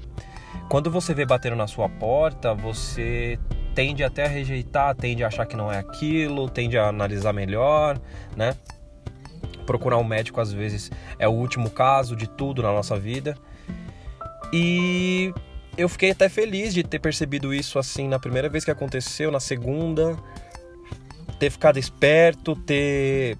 Quando 0.68 0.90
você 0.90 1.14
vê 1.14 1.24
batendo 1.24 1.56
na 1.56 1.66
sua 1.66 1.88
porta, 1.88 2.54
você 2.54 3.38
tende 3.74 4.04
até 4.04 4.24
a 4.24 4.28
rejeitar, 4.28 4.94
tende 4.94 5.24
a 5.24 5.26
achar 5.26 5.46
que 5.46 5.56
não 5.56 5.70
é 5.70 5.78
aquilo, 5.78 6.48
tende 6.48 6.78
a 6.78 6.88
analisar 6.88 7.32
melhor, 7.32 8.00
né? 8.36 8.56
Procurar 9.66 9.98
um 9.98 10.04
médico 10.04 10.40
às 10.40 10.52
vezes 10.52 10.90
é 11.18 11.26
o 11.26 11.32
último 11.32 11.70
caso 11.70 12.14
de 12.14 12.28
tudo 12.28 12.62
na 12.62 12.72
nossa 12.72 12.98
vida. 12.98 13.36
E 14.52 15.32
eu 15.76 15.88
fiquei 15.88 16.12
até 16.12 16.28
feliz 16.28 16.72
de 16.72 16.84
ter 16.84 16.98
percebido 16.98 17.52
isso 17.52 17.78
assim 17.78 18.06
na 18.06 18.18
primeira 18.18 18.48
vez 18.48 18.64
que 18.64 18.70
aconteceu, 18.70 19.30
na 19.30 19.40
segunda, 19.40 20.16
ter 21.38 21.50
ficado 21.50 21.78
esperto, 21.78 22.54
ter 22.54 23.36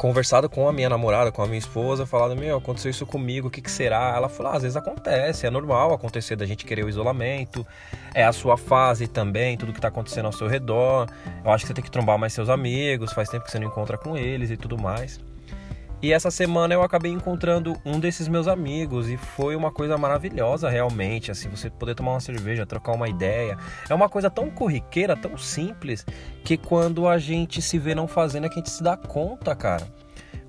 conversado 0.00 0.48
com 0.48 0.66
a 0.66 0.72
minha 0.72 0.88
namorada, 0.88 1.30
com 1.30 1.42
a 1.42 1.46
minha 1.46 1.58
esposa, 1.58 2.06
falado, 2.06 2.34
meu, 2.34 2.56
aconteceu 2.56 2.90
isso 2.90 3.04
comigo, 3.04 3.48
o 3.48 3.50
que, 3.50 3.60
que 3.60 3.70
será? 3.70 4.14
Ela 4.16 4.30
falou, 4.30 4.50
ah, 4.50 4.56
às 4.56 4.62
vezes 4.62 4.74
acontece, 4.74 5.46
é 5.46 5.50
normal 5.50 5.92
acontecer 5.92 6.36
da 6.36 6.46
gente 6.46 6.64
querer 6.64 6.86
o 6.86 6.88
isolamento, 6.88 7.66
é 8.14 8.24
a 8.24 8.32
sua 8.32 8.56
fase 8.56 9.06
também, 9.06 9.58
tudo 9.58 9.74
que 9.74 9.80
tá 9.80 9.88
acontecendo 9.88 10.24
ao 10.24 10.32
seu 10.32 10.48
redor. 10.48 11.06
Eu 11.44 11.50
acho 11.50 11.64
que 11.64 11.68
você 11.68 11.74
tem 11.74 11.84
que 11.84 11.90
trombar 11.90 12.18
mais 12.18 12.32
seus 12.32 12.48
amigos, 12.48 13.12
faz 13.12 13.28
tempo 13.28 13.44
que 13.44 13.50
você 13.50 13.58
não 13.58 13.66
encontra 13.66 13.98
com 13.98 14.16
eles 14.16 14.50
e 14.50 14.56
tudo 14.56 14.78
mais. 14.78 15.20
E 16.02 16.14
essa 16.14 16.30
semana 16.30 16.72
eu 16.72 16.82
acabei 16.82 17.12
encontrando 17.12 17.76
um 17.84 18.00
desses 18.00 18.26
meus 18.26 18.48
amigos 18.48 19.10
e 19.10 19.18
foi 19.18 19.54
uma 19.54 19.70
coisa 19.70 19.98
maravilhosa 19.98 20.70
realmente, 20.70 21.30
assim, 21.30 21.50
você 21.50 21.68
poder 21.68 21.94
tomar 21.94 22.12
uma 22.12 22.20
cerveja, 22.20 22.64
trocar 22.64 22.92
uma 22.92 23.06
ideia. 23.06 23.58
É 23.86 23.94
uma 23.94 24.08
coisa 24.08 24.30
tão 24.30 24.48
corriqueira, 24.48 25.14
tão 25.14 25.36
simples, 25.36 26.06
que 26.42 26.56
quando 26.56 27.06
a 27.06 27.18
gente 27.18 27.60
se 27.60 27.78
vê 27.78 27.94
não 27.94 28.08
fazendo 28.08 28.46
é 28.46 28.48
que 28.48 28.54
a 28.54 28.58
gente 28.58 28.70
se 28.70 28.82
dá 28.82 28.96
conta, 28.96 29.54
cara. 29.54 29.86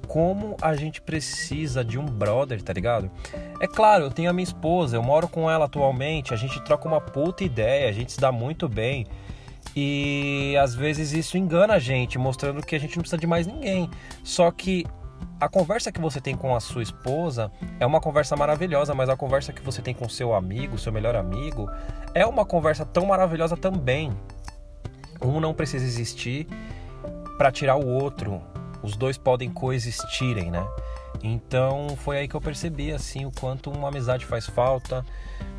Como 0.07 0.55
a 0.61 0.73
gente 0.73 1.01
precisa 1.01 1.83
de 1.83 1.99
um 1.99 2.05
brother, 2.05 2.61
tá 2.61 2.71
ligado? 2.71 3.11
É 3.59 3.67
claro, 3.67 4.05
eu 4.05 4.09
tenho 4.09 4.29
a 4.29 4.33
minha 4.33 4.43
esposa, 4.43 4.95
eu 4.95 5.03
moro 5.03 5.27
com 5.27 5.51
ela 5.51 5.65
atualmente, 5.65 6.33
a 6.33 6.37
gente 6.37 6.61
troca 6.63 6.87
uma 6.87 7.01
puta 7.01 7.43
ideia, 7.43 7.89
a 7.89 7.91
gente 7.91 8.13
se 8.13 8.19
dá 8.21 8.31
muito 8.31 8.69
bem. 8.69 9.05
E 9.75 10.55
às 10.61 10.73
vezes 10.73 11.11
isso 11.11 11.37
engana 11.37 11.73
a 11.73 11.79
gente, 11.79 12.17
mostrando 12.17 12.65
que 12.65 12.75
a 12.75 12.79
gente 12.79 12.95
não 12.95 13.01
precisa 13.01 13.19
de 13.19 13.27
mais 13.27 13.47
ninguém. 13.47 13.89
Só 14.23 14.49
que 14.49 14.85
a 15.39 15.49
conversa 15.49 15.91
que 15.91 15.99
você 15.99 16.21
tem 16.21 16.37
com 16.37 16.55
a 16.55 16.59
sua 16.59 16.83
esposa 16.83 17.51
é 17.79 17.85
uma 17.85 17.99
conversa 17.99 18.35
maravilhosa, 18.35 18.93
mas 18.93 19.09
a 19.09 19.17
conversa 19.17 19.51
que 19.51 19.61
você 19.61 19.81
tem 19.81 19.93
com 19.93 20.07
seu 20.07 20.35
amigo, 20.35 20.77
seu 20.77 20.91
melhor 20.91 21.15
amigo, 21.15 21.67
é 22.13 22.25
uma 22.25 22.45
conversa 22.45 22.85
tão 22.85 23.07
maravilhosa 23.07 23.57
também. 23.57 24.15
Um 25.19 25.39
não 25.39 25.53
precisa 25.53 25.83
existir 25.83 26.47
para 27.37 27.51
tirar 27.51 27.75
o 27.75 27.87
outro. 27.87 28.41
Os 28.83 28.95
dois 28.95 29.17
podem 29.17 29.51
coexistirem, 29.51 30.51
né? 30.51 30.63
Então 31.23 31.95
foi 31.97 32.19
aí 32.19 32.27
que 32.27 32.35
eu 32.35 32.41
percebi 32.41 32.91
assim 32.91 33.25
o 33.25 33.31
quanto 33.31 33.71
uma 33.71 33.89
amizade 33.89 34.25
faz 34.25 34.45
falta. 34.45 35.03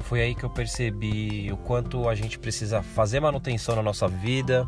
Foi 0.01 0.21
aí 0.21 0.35
que 0.35 0.45
eu 0.45 0.51
percebi 0.51 1.51
o 1.53 1.57
quanto 1.57 2.09
a 2.09 2.15
gente 2.15 2.39
precisa 2.39 2.83
fazer 2.83 3.21
manutenção 3.21 3.77
na 3.77 3.83
nossa 3.83 4.07
vida 4.07 4.67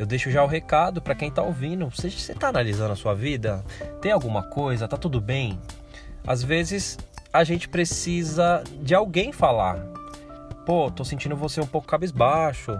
eu 0.00 0.06
deixo 0.06 0.30
já 0.30 0.42
o 0.42 0.46
recado 0.46 1.02
para 1.02 1.14
quem 1.14 1.28
está 1.28 1.42
ouvindo. 1.42 1.90
Você 1.90 2.08
está 2.08 2.48
analisando 2.48 2.94
a 2.94 2.96
sua 2.96 3.14
vida? 3.14 3.62
Tem 4.00 4.10
alguma 4.10 4.42
coisa? 4.42 4.88
Tá 4.88 4.96
tudo 4.96 5.20
bem? 5.20 5.60
Às 6.26 6.42
vezes 6.42 6.98
a 7.30 7.44
gente 7.44 7.68
precisa 7.68 8.64
de 8.80 8.94
alguém 8.94 9.30
falar. 9.30 9.76
Pô, 10.64 10.90
tô 10.90 11.04
sentindo 11.04 11.36
você 11.36 11.60
um 11.60 11.66
pouco 11.66 11.86
cabisbaixo. 11.86 12.72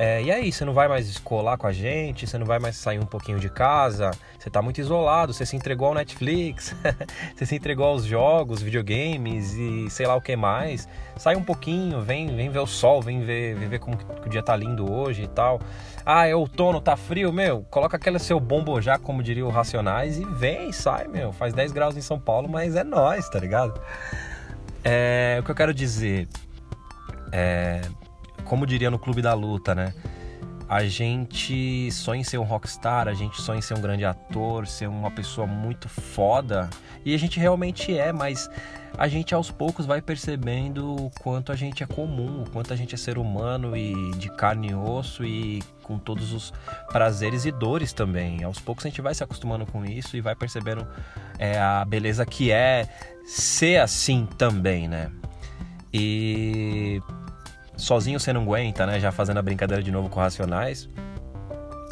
É, 0.00 0.22
e 0.22 0.30
aí, 0.30 0.52
você 0.52 0.64
não 0.64 0.72
vai 0.72 0.86
mais 0.86 1.18
colar 1.18 1.56
com 1.56 1.66
a 1.66 1.72
gente, 1.72 2.24
você 2.24 2.38
não 2.38 2.46
vai 2.46 2.60
mais 2.60 2.76
sair 2.76 3.00
um 3.00 3.04
pouquinho 3.04 3.40
de 3.40 3.48
casa, 3.48 4.12
você 4.38 4.48
tá 4.48 4.62
muito 4.62 4.80
isolado, 4.80 5.34
você 5.34 5.44
se 5.44 5.56
entregou 5.56 5.88
ao 5.88 5.94
Netflix, 5.94 6.72
você 7.34 7.44
se 7.44 7.56
entregou 7.56 7.84
aos 7.84 8.04
jogos, 8.04 8.62
videogames 8.62 9.54
e 9.54 9.90
sei 9.90 10.06
lá 10.06 10.14
o 10.14 10.20
que 10.20 10.36
mais. 10.36 10.88
Sai 11.16 11.34
um 11.34 11.42
pouquinho, 11.42 12.00
vem, 12.00 12.28
vem 12.28 12.48
ver 12.48 12.60
o 12.60 12.66
sol, 12.66 13.02
vem 13.02 13.24
ver, 13.24 13.56
vem 13.56 13.68
ver 13.68 13.80
como 13.80 13.96
que 13.96 14.28
o 14.28 14.30
dia 14.30 14.40
tá 14.40 14.54
lindo 14.54 14.88
hoje 14.88 15.24
e 15.24 15.26
tal. 15.26 15.60
Ah, 16.06 16.28
é 16.28 16.34
outono, 16.36 16.80
tá 16.80 16.96
frio, 16.96 17.32
meu, 17.32 17.62
coloca 17.68 17.96
aquele 17.96 18.20
seu 18.20 18.38
bombo 18.38 18.80
já, 18.80 19.00
como 19.00 19.20
diria 19.20 19.44
o 19.44 19.50
Racionais, 19.50 20.16
e 20.16 20.24
vem, 20.24 20.70
sai, 20.70 21.08
meu. 21.08 21.32
Faz 21.32 21.52
10 21.52 21.72
graus 21.72 21.96
em 21.96 22.02
São 22.02 22.20
Paulo, 22.20 22.48
mas 22.48 22.76
é 22.76 22.84
nós, 22.84 23.28
tá 23.28 23.40
ligado? 23.40 23.80
É, 24.84 25.38
o 25.40 25.42
que 25.42 25.50
eu 25.50 25.56
quero 25.56 25.74
dizer 25.74 26.28
é 27.32 27.80
como 28.48 28.66
diria 28.66 28.90
no 28.90 28.98
Clube 28.98 29.22
da 29.22 29.34
Luta, 29.34 29.74
né? 29.74 29.94
A 30.68 30.84
gente 30.84 31.90
sonha 31.92 32.20
em 32.20 32.24
ser 32.24 32.36
um 32.36 32.42
rockstar, 32.42 33.08
a 33.08 33.14
gente 33.14 33.40
sonha 33.40 33.58
em 33.58 33.62
ser 33.62 33.74
um 33.74 33.80
grande 33.80 34.04
ator, 34.04 34.66
ser 34.66 34.86
uma 34.86 35.10
pessoa 35.10 35.46
muito 35.46 35.88
foda. 35.88 36.68
E 37.04 37.14
a 37.14 37.18
gente 37.18 37.40
realmente 37.40 37.96
é, 37.96 38.12
mas 38.12 38.50
a 38.98 39.08
gente 39.08 39.34
aos 39.34 39.50
poucos 39.50 39.86
vai 39.86 40.02
percebendo 40.02 40.94
o 40.94 41.10
quanto 41.22 41.52
a 41.52 41.56
gente 41.56 41.82
é 41.82 41.86
comum, 41.86 42.42
o 42.42 42.50
quanto 42.50 42.72
a 42.72 42.76
gente 42.76 42.94
é 42.94 42.98
ser 42.98 43.16
humano 43.16 43.74
e 43.74 44.10
de 44.16 44.30
carne 44.36 44.68
e 44.68 44.74
osso 44.74 45.24
e 45.24 45.62
com 45.82 45.98
todos 45.98 46.32
os 46.34 46.52
prazeres 46.92 47.46
e 47.46 47.50
dores 47.50 47.94
também. 47.94 48.44
Aos 48.44 48.58
poucos 48.58 48.84
a 48.84 48.88
gente 48.90 49.00
vai 49.00 49.14
se 49.14 49.24
acostumando 49.24 49.64
com 49.64 49.86
isso 49.86 50.18
e 50.18 50.20
vai 50.20 50.34
percebendo 50.34 50.86
é, 51.38 51.58
a 51.58 51.82
beleza 51.82 52.26
que 52.26 52.50
é 52.50 52.86
ser 53.24 53.80
assim 53.80 54.26
também, 54.36 54.86
né? 54.86 55.10
E 55.92 57.00
sozinho 57.78 58.20
você 58.20 58.32
não 58.32 58.42
aguenta, 58.42 58.84
né? 58.84 59.00
Já 59.00 59.10
fazendo 59.10 59.38
a 59.38 59.42
brincadeira 59.42 59.82
de 59.82 59.90
novo 59.90 60.10
com 60.10 60.20
Racionais. 60.20 60.88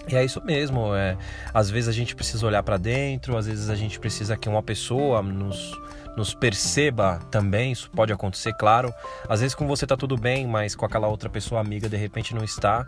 E 0.09 0.15
é 0.15 0.25
isso 0.25 0.41
mesmo, 0.45 0.95
é, 0.95 1.17
às 1.53 1.69
vezes 1.69 1.89
a 1.89 1.93
gente 1.93 2.15
precisa 2.15 2.47
olhar 2.47 2.63
para 2.63 2.77
dentro, 2.77 3.37
às 3.37 3.47
vezes 3.47 3.69
a 3.69 3.75
gente 3.75 3.99
precisa 3.99 4.37
que 4.37 4.49
uma 4.49 4.63
pessoa 4.63 5.21
nos, 5.21 5.73
nos 6.17 6.33
perceba 6.33 7.19
também, 7.29 7.73
isso 7.73 7.91
pode 7.91 8.13
acontecer, 8.13 8.55
claro. 8.55 8.95
Às 9.29 9.41
vezes 9.41 9.55
com 9.55 9.67
você 9.67 9.85
tá 9.85 9.97
tudo 9.97 10.17
bem, 10.17 10.47
mas 10.47 10.77
com 10.77 10.87
aquela 10.87 11.09
outra 11.09 11.29
pessoa 11.29 11.61
amiga 11.61 11.89
de 11.89 11.97
repente 11.97 12.37
não 12.37 12.45
está. 12.45 12.87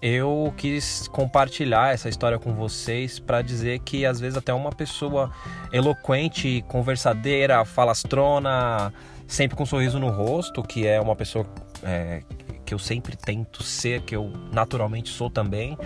Eu 0.00 0.54
quis 0.56 1.06
compartilhar 1.08 1.92
essa 1.92 2.08
história 2.08 2.38
com 2.38 2.54
vocês 2.54 3.18
para 3.18 3.42
dizer 3.42 3.80
que 3.80 4.06
às 4.06 4.18
vezes 4.18 4.38
até 4.38 4.52
uma 4.52 4.70
pessoa 4.70 5.30
eloquente, 5.70 6.64
conversadeira, 6.66 7.62
falastrona, 7.66 8.90
sempre 9.26 9.56
com 9.56 9.64
um 9.64 9.66
sorriso 9.66 9.98
no 9.98 10.10
rosto, 10.10 10.62
que 10.62 10.86
é 10.86 11.00
uma 11.00 11.16
pessoa 11.16 11.46
é, 11.84 12.22
que 12.64 12.74
eu 12.74 12.78
sempre 12.78 13.16
tento 13.16 13.62
ser, 13.62 14.02
que 14.02 14.16
eu 14.16 14.32
naturalmente 14.52 15.10
sou 15.10 15.30
também. 15.30 15.78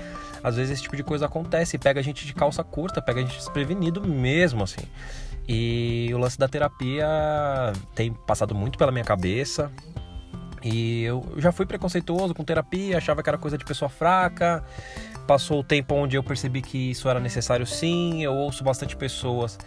Às 0.42 0.56
vezes 0.56 0.72
esse 0.72 0.82
tipo 0.82 0.96
de 0.96 1.02
coisa 1.02 1.26
acontece 1.26 1.76
e 1.76 1.78
pega 1.78 2.00
a 2.00 2.02
gente 2.02 2.24
de 2.24 2.32
calça 2.32 2.62
curta, 2.62 3.02
pega 3.02 3.20
a 3.20 3.22
gente 3.22 3.36
desprevenido 3.36 4.06
mesmo, 4.06 4.62
assim. 4.62 4.82
E 5.48 6.10
o 6.14 6.18
lance 6.18 6.38
da 6.38 6.46
terapia 6.46 7.06
tem 7.94 8.12
passado 8.12 8.54
muito 8.54 8.78
pela 8.78 8.92
minha 8.92 9.04
cabeça. 9.04 9.72
E 10.62 11.04
eu 11.04 11.24
já 11.36 11.52
fui 11.52 11.66
preconceituoso 11.66 12.34
com 12.34 12.44
terapia, 12.44 12.98
achava 12.98 13.22
que 13.22 13.28
era 13.28 13.38
coisa 13.38 13.56
de 13.56 13.64
pessoa 13.64 13.88
fraca. 13.88 14.64
Passou 15.26 15.60
o 15.60 15.64
tempo 15.64 15.94
onde 15.94 16.16
eu 16.16 16.22
percebi 16.22 16.62
que 16.62 16.90
isso 16.90 17.08
era 17.08 17.18
necessário 17.18 17.66
sim. 17.66 18.22
Eu 18.22 18.34
ouço 18.34 18.62
bastante 18.62 18.96
pessoas 18.96 19.58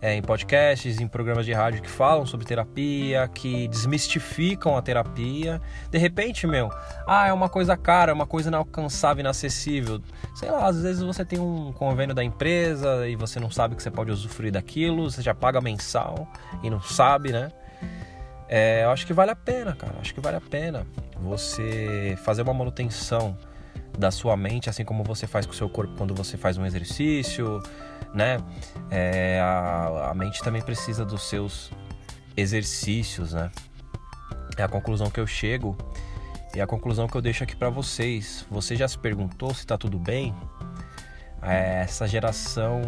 é, 0.00 0.14
em 0.14 0.22
podcasts, 0.22 1.00
em 1.00 1.08
programas 1.08 1.44
de 1.44 1.52
rádio 1.52 1.82
que 1.82 1.90
falam 1.90 2.24
sobre 2.24 2.46
terapia, 2.46 3.28
que 3.28 3.66
desmistificam 3.68 4.76
a 4.76 4.82
terapia. 4.82 5.60
De 5.90 5.98
repente, 5.98 6.46
meu, 6.46 6.70
ah, 7.06 7.26
é 7.26 7.32
uma 7.32 7.48
coisa 7.48 7.76
cara, 7.76 8.12
é 8.12 8.14
uma 8.14 8.26
coisa 8.26 8.48
inalcançável, 8.48 9.20
inacessível. 9.20 10.00
Sei 10.34 10.50
lá, 10.50 10.66
às 10.66 10.82
vezes 10.82 11.02
você 11.02 11.24
tem 11.24 11.38
um 11.38 11.72
convênio 11.72 12.14
da 12.14 12.22
empresa 12.22 13.08
e 13.08 13.16
você 13.16 13.40
não 13.40 13.50
sabe 13.50 13.74
que 13.74 13.82
você 13.82 13.90
pode 13.90 14.10
usufruir 14.10 14.52
daquilo, 14.52 15.10
você 15.10 15.22
já 15.22 15.34
paga 15.34 15.60
mensal 15.60 16.28
e 16.62 16.70
não 16.70 16.80
sabe, 16.80 17.32
né? 17.32 17.50
É, 18.48 18.84
eu 18.84 18.90
acho 18.90 19.06
que 19.06 19.12
vale 19.12 19.30
a 19.30 19.36
pena, 19.36 19.74
cara. 19.74 19.94
Acho 20.00 20.14
que 20.14 20.20
vale 20.20 20.36
a 20.36 20.40
pena 20.40 20.86
você 21.20 22.16
fazer 22.22 22.42
uma 22.42 22.54
manutenção 22.54 23.36
da 23.98 24.10
sua 24.10 24.36
mente, 24.36 24.70
assim 24.70 24.84
como 24.84 25.02
você 25.02 25.26
faz 25.26 25.44
com 25.44 25.52
o 25.52 25.56
seu 25.56 25.68
corpo 25.68 25.92
quando 25.96 26.14
você 26.14 26.36
faz 26.36 26.56
um 26.56 26.64
exercício, 26.64 27.60
né? 28.14 28.38
É, 28.90 29.40
a, 29.40 30.10
a 30.10 30.14
mente 30.14 30.40
também 30.42 30.62
precisa 30.62 31.04
dos 31.04 31.28
seus 31.28 31.70
exercícios, 32.36 33.32
né? 33.32 33.50
É 34.56 34.62
a 34.62 34.68
conclusão 34.68 35.10
que 35.10 35.18
eu 35.18 35.26
chego 35.26 35.76
e 36.54 36.60
a 36.60 36.66
conclusão 36.66 37.08
que 37.08 37.16
eu 37.16 37.20
deixo 37.20 37.42
aqui 37.42 37.56
para 37.56 37.70
vocês. 37.70 38.46
Você 38.50 38.76
já 38.76 38.86
se 38.86 38.98
perguntou 38.98 39.52
se 39.52 39.66
tá 39.66 39.76
tudo 39.76 39.98
bem? 39.98 40.34
É, 41.42 41.82
essa 41.82 42.06
geração 42.06 42.80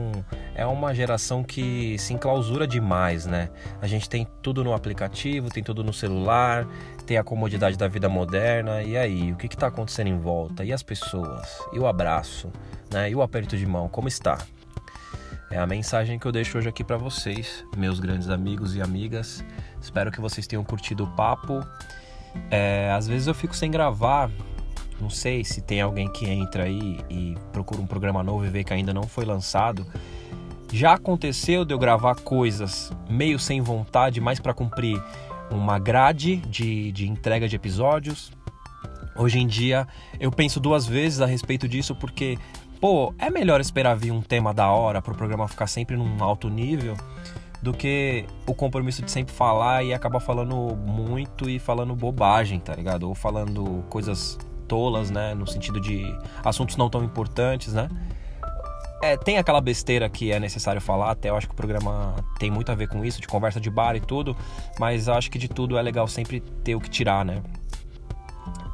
é 0.54 0.66
uma 0.66 0.95
geração 0.95 1.42
que 1.42 1.97
se 1.99 2.12
enclausura 2.12 2.66
demais, 2.66 3.26
né? 3.26 3.50
A 3.80 3.87
gente 3.87 4.09
tem 4.09 4.26
tudo 4.42 4.62
no 4.64 4.73
aplicativo, 4.73 5.49
tem 5.49 5.62
tudo 5.62 5.83
no 5.83 5.92
celular, 5.92 6.66
tem 7.07 7.16
a 7.16 7.25
comodidade 7.25 7.76
da 7.76 7.88
vida 7.88 8.09
moderna. 8.09 8.83
E 8.83 8.97
aí, 8.97 9.33
o 9.33 9.37
que 9.37 9.47
está 9.47 9.69
acontecendo 9.69 10.09
em 10.09 10.19
volta? 10.19 10.64
E 10.64 10.73
as 10.73 10.83
pessoas? 10.83 11.49
E 11.73 11.78
o 11.78 11.87
abraço? 11.87 12.50
Né? 12.92 13.11
E 13.11 13.14
o 13.14 13.23
aperto 13.23 13.57
de 13.57 13.66
mão? 13.66 13.88
Como 13.88 14.09
está? 14.09 14.38
É 15.50 15.59
a 15.59 15.66
mensagem 15.66 16.19
que 16.19 16.26
eu 16.26 16.30
deixo 16.30 16.59
hoje 16.59 16.69
aqui 16.69 16.85
para 16.85 16.97
vocês, 16.97 17.64
meus 17.76 17.99
grandes 17.99 18.28
amigos 18.28 18.76
e 18.76 18.80
amigas. 18.80 19.45
Espero 19.80 20.12
que 20.12 20.21
vocês 20.21 20.47
tenham 20.47 20.62
curtido 20.62 21.04
o 21.04 21.07
papo. 21.16 21.61
É, 22.50 22.92
às 22.92 23.09
vezes 23.09 23.26
eu 23.26 23.35
fico 23.35 23.57
sem 23.57 23.69
gravar, 23.69 24.30
não 25.00 25.11
sei 25.11 25.42
se 25.42 25.61
tem 25.61 25.80
alguém 25.80 26.09
que 26.12 26.28
entra 26.28 26.64
aí 26.64 27.00
e 27.11 27.37
procura 27.52 27.80
um 27.80 27.87
programa 27.87 28.23
novo 28.23 28.45
e 28.45 28.49
vê 28.49 28.62
que 28.62 28.73
ainda 28.73 28.95
não 28.95 29.04
foi 29.04 29.25
lançado. 29.25 29.85
Já 30.73 30.95
aconteceu 30.95 31.65
de 31.65 31.75
eu 31.75 31.79
gravar 31.79 32.15
coisas 32.17 32.93
meio 33.09 33.39
sem 33.39 33.61
vontade, 33.61 34.21
mais 34.21 34.39
para 34.39 34.55
cumprir 34.55 35.03
uma 35.50 35.79
grade 35.79 36.37
de, 36.37 36.93
de 36.93 37.09
entrega 37.09 37.49
de 37.49 37.57
episódios. 37.57 38.33
Hoje 39.17 39.41
em 39.41 39.47
dia 39.47 39.87
eu 40.21 40.31
penso 40.31 40.61
duas 40.61 40.87
vezes 40.87 41.21
a 41.21 41.27
respeito 41.27 41.69
disso 41.69 41.95
porque 41.97 42.39
pô, 42.81 43.12
é 43.19 43.29
melhor 43.29 43.61
esperar 43.61 43.97
vir 43.97 44.12
um 44.12 44.23
tema 44.23 44.55
da 44.55 44.71
hora 44.71 45.03
para 45.03 45.12
o 45.12 45.17
programa 45.17 45.49
ficar 45.49 45.67
sempre 45.67 45.97
num 45.97 46.23
alto 46.23 46.49
nível 46.49 46.97
do 47.61 47.75
que 47.75 48.25
o 48.47 48.55
compromisso 48.55 49.03
de 49.03 49.11
sempre 49.11 49.35
falar 49.35 49.85
e 49.85 49.93
acabar 49.93 50.21
falando 50.21 50.55
muito 50.77 51.50
e 51.50 51.59
falando 51.59 51.95
bobagem, 51.95 52.59
tá 52.59 52.75
ligado? 52.75 53.09
Ou 53.09 53.15
falando 53.15 53.85
coisas 53.91 54.39
tolas, 54.67 55.11
né? 55.11 55.35
No 55.35 55.47
sentido 55.47 55.81
de 55.81 56.03
assuntos 56.45 56.77
não 56.77 56.89
tão 56.89 57.05
importantes, 57.05 57.75
né? 57.75 57.89
É, 59.02 59.16
tem 59.16 59.38
aquela 59.38 59.61
besteira 59.61 60.09
que 60.09 60.30
é 60.30 60.38
necessário 60.38 60.80
falar, 60.80 61.11
até 61.11 61.30
eu 61.30 61.37
acho 61.37 61.47
que 61.47 61.54
o 61.54 61.57
programa 61.57 62.14
tem 62.38 62.50
muito 62.50 62.71
a 62.71 62.75
ver 62.75 62.88
com 62.88 63.04
isso, 63.04 63.21
de 63.21 63.26
conversa 63.26 63.59
de 63.59 63.71
bar 63.71 63.97
e 63.97 64.00
tudo, 64.00 64.37
mas 64.78 65.09
acho 65.09 65.30
que 65.30 65.38
de 65.38 65.49
tudo 65.49 65.78
é 65.78 65.83
legal 65.83 66.07
sempre 66.07 66.40
ter 66.40 66.75
o 66.75 66.80
que 66.80 66.90
tirar, 66.90 67.25
né? 67.25 67.42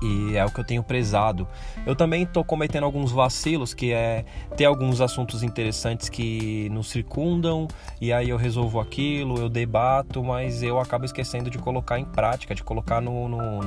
e 0.01 0.37
é 0.37 0.45
o 0.45 0.51
que 0.51 0.61
eu 0.61 0.65
tenho 0.65 0.83
prezado. 0.83 1.47
Eu 1.85 1.95
também 1.95 2.23
estou 2.23 2.45
cometendo 2.45 2.85
alguns 2.85 3.13
vacilos, 3.13 3.73
que 3.75 3.93
é 3.93 4.25
ter 4.57 4.65
alguns 4.65 5.01
assuntos 5.01 5.43
interessantes 5.43 6.09
que 6.09 6.69
nos 6.71 6.91
circundam 6.91 7.69
e 8.01 8.13
aí 8.13 8.31
eu 8.31 8.37
resolvo 8.37 8.81
aquilo, 8.81 9.39
eu 9.39 9.49
debato, 9.49 10.23
mas 10.23 10.63
eu 10.63 10.79
acabo 10.79 11.05
esquecendo 11.05 11.51
de 11.51 11.59
colocar 11.59 11.99
em 11.99 12.05
prática, 12.05 12.55
de 12.55 12.63
colocar 12.63 13.01
no, 13.01 13.29
no, 13.29 13.63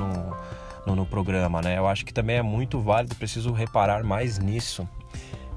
no, 0.86 0.96
no, 0.96 1.06
programa, 1.06 1.60
né? 1.60 1.78
Eu 1.78 1.86
acho 1.86 2.04
que 2.04 2.12
também 2.12 2.36
é 2.36 2.42
muito 2.42 2.80
válido, 2.80 3.14
preciso 3.16 3.52
reparar 3.52 4.04
mais 4.04 4.38
nisso. 4.38 4.88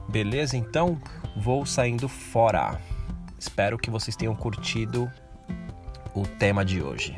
Beleza? 0.10 0.57
Então 0.57 1.00
vou 1.36 1.65
saindo 1.65 2.07
fora. 2.07 2.79
Espero 3.39 3.77
que 3.77 3.89
vocês 3.89 4.15
tenham 4.15 4.36
curtido 4.36 5.12
o 6.15 6.25
tema 6.25 6.63
de 6.63 6.81
hoje. 6.81 7.15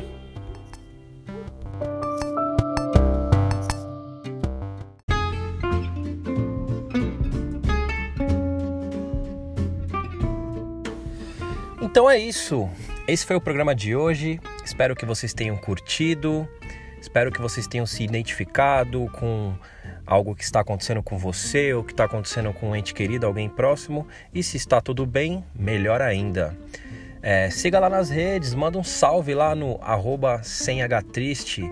Então 11.82 12.10
é 12.10 12.18
isso. 12.18 12.70
Esse 13.08 13.26
foi 13.26 13.36
o 13.36 13.42
programa 13.42 13.74
de 13.74 13.96
hoje. 13.96 14.40
Espero 14.66 14.96
que 14.96 15.06
vocês 15.06 15.34
tenham 15.34 15.56
curtido. 15.56 16.46
Espero 17.00 17.32
que 17.32 17.40
vocês 17.40 17.68
tenham 17.68 17.86
se 17.86 18.04
identificado 18.04 19.10
com 19.14 19.56
algo 20.06 20.36
que 20.36 20.44
está 20.44 20.60
acontecendo 20.60 21.02
com 21.02 21.18
você 21.18 21.74
ou 21.74 21.84
que 21.84 21.92
está 21.92 22.06
acontecendo 22.06 22.54
com 22.54 22.70
um 22.70 22.76
ente 22.76 22.94
querido, 22.94 23.26
alguém 23.26 23.50
próximo. 23.50 24.08
E 24.34 24.44
se 24.44 24.58
está 24.58 24.80
tudo 24.80 25.06
bem, 25.06 25.44
melhor 25.54 26.02
ainda. 26.02 26.56
É, 27.22 27.50
siga 27.50 27.80
lá 27.80 27.90
nas 27.90 28.10
redes, 28.10 28.54
manda 28.54 28.78
um 28.78 28.84
salve 28.84 29.34
lá 29.34 29.56
no 29.56 29.80
arroba 29.82 30.42
triste. 31.12 31.70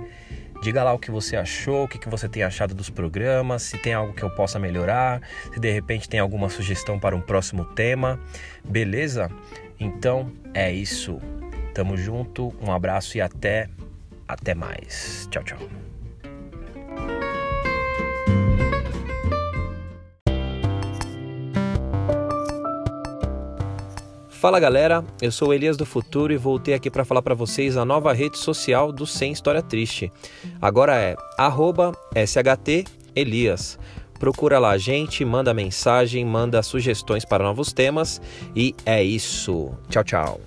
Diga 0.63 0.81
lá 0.81 0.93
o 0.93 0.97
que 0.97 1.11
você 1.11 1.35
achou, 1.35 1.83
o 1.83 1.87
que 1.87 2.09
você 2.09 2.29
tem 2.29 2.41
achado 2.41 2.73
dos 2.73 2.89
programas, 2.89 3.63
se 3.63 3.77
tem 3.77 3.93
algo 3.93 4.13
que 4.13 4.23
eu 4.23 4.29
possa 4.29 4.57
melhorar, 4.57 5.21
se 5.53 5.59
de 5.59 5.69
repente 5.69 6.07
tem 6.07 6.21
alguma 6.21 6.47
sugestão 6.47 6.97
para 6.97 7.15
um 7.15 7.21
próximo 7.21 7.65
tema, 7.65 8.17
beleza? 8.63 9.29
Então 9.77 10.31
é 10.53 10.71
isso. 10.71 11.19
Tamo 11.73 11.97
junto, 11.97 12.53
um 12.61 12.71
abraço 12.71 13.17
e 13.17 13.21
até 13.21 13.67
até 14.27 14.55
mais. 14.55 15.27
Tchau, 15.29 15.43
tchau. 15.43 15.92
Fala 24.43 24.59
galera, 24.59 25.05
eu 25.21 25.31
sou 25.31 25.47
o 25.47 25.53
Elias 25.53 25.77
do 25.77 25.85
Futuro 25.85 26.33
e 26.33 26.35
voltei 26.35 26.73
aqui 26.73 26.91
para 26.91 27.05
falar 27.05 27.21
para 27.21 27.33
vocês 27.33 27.77
a 27.77 27.85
nova 27.85 28.11
rede 28.11 28.37
social 28.37 28.91
do 28.91 29.07
Sem 29.07 29.31
História 29.31 29.61
Triste. 29.61 30.11
Agora 30.61 30.97
é 30.97 31.15
@shtelias. 32.27 33.79
Procura 34.19 34.59
lá 34.59 34.71
a 34.71 34.77
gente, 34.77 35.23
manda 35.23 35.53
mensagem, 35.53 36.25
manda 36.25 36.61
sugestões 36.61 37.23
para 37.23 37.41
novos 37.41 37.71
temas 37.71 38.21
e 38.53 38.75
é 38.85 39.01
isso. 39.01 39.71
Tchau, 39.89 40.03
tchau. 40.03 40.41